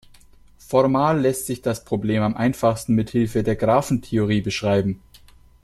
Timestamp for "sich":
1.45-1.61